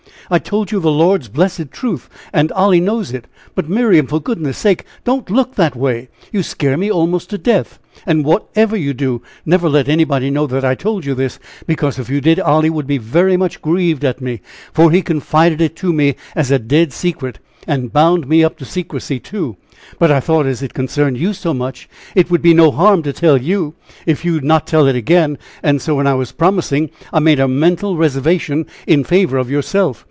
[0.33, 3.27] "I told you the Lord's blessed truth, and Oily knows it.
[3.53, 7.79] But Miriam, for goodness sake don't look that way you scare me almost to death!
[8.05, 11.37] And, whatever you do, never let anybody know that I told you this;
[11.67, 14.39] because, if you did, Olly would be very much grieved at me;
[14.71, 18.63] for he confided it to me as a dead secret, and bound me up to
[18.63, 19.57] secrecy, too;
[19.99, 23.11] but I thought as it concerned you so much, it would be no harm to
[23.11, 23.73] tell you,
[24.05, 27.41] if you would not tell it again; and so when I was promising, I made
[27.41, 29.97] a mental reservation in favor of yourself.